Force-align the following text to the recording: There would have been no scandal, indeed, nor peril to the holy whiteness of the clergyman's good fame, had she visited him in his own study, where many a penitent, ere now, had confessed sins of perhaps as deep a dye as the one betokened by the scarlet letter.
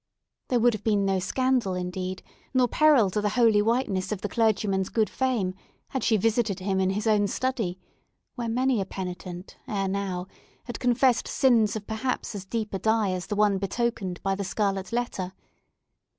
There 0.47 0.59
would 0.59 0.73
have 0.73 0.83
been 0.83 1.05
no 1.05 1.19
scandal, 1.19 1.75
indeed, 1.75 2.23
nor 2.55 2.67
peril 2.67 3.11
to 3.11 3.21
the 3.21 3.29
holy 3.37 3.61
whiteness 3.61 4.11
of 4.11 4.21
the 4.21 4.29
clergyman's 4.29 4.89
good 4.89 5.11
fame, 5.11 5.53
had 5.89 6.03
she 6.03 6.17
visited 6.17 6.57
him 6.59 6.79
in 6.79 6.89
his 6.89 7.05
own 7.05 7.27
study, 7.27 7.77
where 8.33 8.49
many 8.49 8.81
a 8.81 8.85
penitent, 8.87 9.57
ere 9.67 9.87
now, 9.87 10.25
had 10.63 10.79
confessed 10.79 11.27
sins 11.27 11.75
of 11.75 11.85
perhaps 11.85 12.33
as 12.33 12.45
deep 12.45 12.73
a 12.73 12.79
dye 12.79 13.11
as 13.11 13.27
the 13.27 13.35
one 13.35 13.59
betokened 13.59 14.19
by 14.23 14.33
the 14.33 14.43
scarlet 14.43 14.91
letter. 14.91 15.33